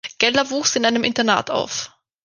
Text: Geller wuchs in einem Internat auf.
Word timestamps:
Geller 0.17 0.49
wuchs 0.49 0.75
in 0.75 0.83
einem 0.85 1.03
Internat 1.03 1.51
auf. 1.51 1.91